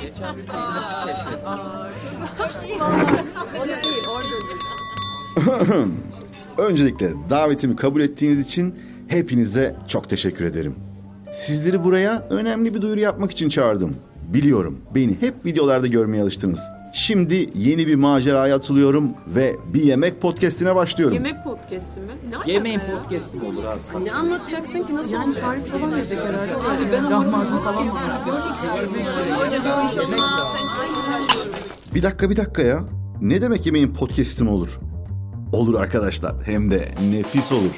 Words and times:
Geçen 0.00 0.36
bir 0.36 0.42
bilgi 0.42 1.06
keşfettim. 1.06 1.52
O 3.56 3.62
da 3.62 3.68
değil, 3.84 4.02
orada 4.16 4.28
değil. 4.30 5.88
Öncelikle 6.58 7.12
davetimi 7.30 7.76
kabul 7.76 8.00
ettiğiniz 8.00 8.46
için 8.46 8.74
hepinize 9.08 9.76
çok 9.88 10.08
teşekkür 10.08 10.44
ederim. 10.44 10.74
Sizleri 11.32 11.84
buraya 11.84 12.26
önemli 12.30 12.74
bir 12.74 12.82
duyuru 12.82 13.00
yapmak 13.00 13.30
için 13.30 13.48
çağırdım. 13.48 13.96
Biliyorum 14.34 14.78
beni 14.94 15.20
hep 15.22 15.46
videolarda 15.46 15.86
görmeye 15.86 16.22
alıştınız. 16.22 16.60
Şimdi 16.92 17.46
yeni 17.54 17.86
bir 17.86 17.94
maceraya 17.94 18.56
atılıyorum 18.56 19.10
ve 19.26 19.56
bir 19.74 19.82
yemek 19.82 20.20
podcastine 20.20 20.74
başlıyorum. 20.74 21.14
Yemek 21.14 21.44
podcast'i 21.44 22.00
mi? 22.00 22.12
Ne 22.30 22.36
alaka 22.36 22.50
Yemeğin 22.50 22.78
ya? 22.78 22.98
podcast'i 22.98 23.36
mi 23.36 23.44
olur 23.44 23.64
abi? 23.64 23.78
Saçma. 23.84 24.00
Ne 24.00 24.12
anlatacaksın 24.12 24.86
ki 24.86 24.94
nasıl 24.94 25.12
Yani 25.12 25.34
tarif 25.34 25.66
falan 25.66 25.94
verecek 25.94 26.18
herhalde. 26.20 26.54
Abi 26.54 26.92
ben 26.92 27.04
Lahmacun 27.10 27.56
falan. 27.58 27.86
Bir 31.94 32.02
dakika 32.02 32.30
bir 32.30 32.36
dakika 32.36 32.62
ya. 32.62 32.84
Ne 33.20 33.42
demek 33.42 33.66
yemeğin 33.66 33.94
podcast'i 33.94 34.44
mi 34.44 34.50
olur? 34.50 34.78
Olur 35.52 35.80
arkadaşlar. 35.80 36.34
Hem 36.46 36.70
de 36.70 36.88
nefis 37.10 37.52
olur. 37.52 37.76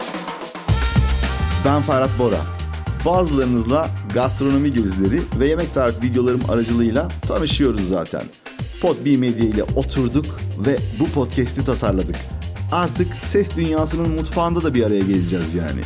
Ben 1.67 1.83
Ferhat 1.83 2.19
Bora. 2.19 2.41
Bazılarınızla 3.07 3.89
gastronomi 4.15 4.73
gezileri 4.73 5.23
ve 5.41 5.49
yemek 5.49 5.75
tarifi 5.75 6.03
videolarım 6.03 6.41
aracılığıyla 6.49 7.09
tanışıyoruz 7.29 7.89
zaten. 7.89 8.23
Podbi 8.85 9.19
Medya 9.19 9.45
ile 9.45 9.63
oturduk 9.63 10.27
ve 10.59 10.77
bu 11.01 11.09
podcast'i 11.09 11.65
tasarladık. 11.65 12.17
Artık 12.73 13.15
ses 13.15 13.57
dünyasının 13.57 14.11
mutfağında 14.11 14.63
da 14.63 14.75
bir 14.75 14.85
araya 14.85 15.01
geleceğiz 15.01 15.55
yani. 15.55 15.81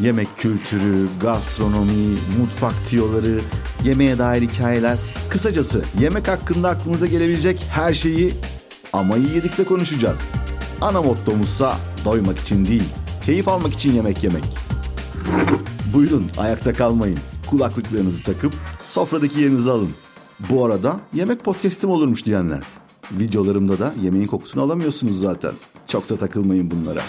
Yemek 0.00 0.28
kültürü, 0.36 1.08
gastronomi, 1.20 2.16
mutfak 2.38 2.74
tiyoları, 2.88 3.40
yemeğe 3.84 4.18
dair 4.18 4.42
hikayeler. 4.42 4.98
Kısacası 5.28 5.82
yemek 6.00 6.28
hakkında 6.28 6.68
aklınıza 6.68 7.06
gelebilecek 7.06 7.60
her 7.70 7.94
şeyi 7.94 8.34
ama 8.92 9.16
iyi 9.16 9.34
yedik 9.34 9.58
de 9.58 9.64
konuşacağız. 9.64 10.20
Ana 10.80 11.02
mottomuzsa 11.02 11.76
doymak 12.04 12.38
için 12.38 12.66
değil, 12.66 12.84
keyif 13.26 13.48
almak 13.48 13.72
için 13.72 13.92
yemek 13.92 14.24
yemek. 14.24 14.44
Buyurun 15.94 16.26
ayakta 16.38 16.72
kalmayın. 16.72 17.18
Kulaklıklarınızı 17.50 18.22
takıp 18.22 18.54
sofradaki 18.84 19.40
yerinizi 19.40 19.70
alın. 19.70 19.90
Bu 20.40 20.64
arada 20.64 21.00
yemek 21.12 21.44
podcast'im 21.44 21.90
olurmuş 21.90 22.26
diyenler. 22.26 22.62
Videolarımda 23.12 23.78
da 23.78 23.94
yemeğin 24.02 24.26
kokusunu 24.26 24.62
alamıyorsunuz 24.62 25.20
zaten. 25.20 25.52
Çok 25.86 26.08
da 26.08 26.16
takılmayın 26.16 26.70
bunlara. 26.70 27.00